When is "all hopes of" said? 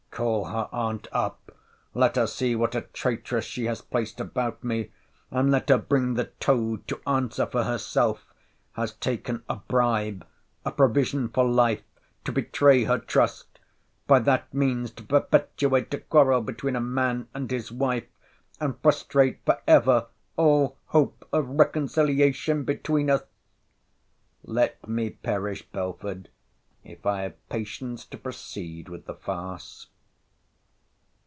20.35-21.47